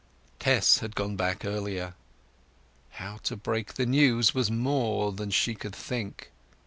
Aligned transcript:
Tess 0.39 0.79
had 0.79 0.95
gone 0.95 1.15
back 1.15 1.45
earlier. 1.45 1.93
How 2.93 3.17
to 3.17 3.35
break 3.35 3.75
the 3.75 3.85
news 3.85 4.33
was 4.33 4.49
more 4.49 5.11
than 5.11 5.29
she 5.29 5.53
could 5.53 5.75
think. 5.75 6.31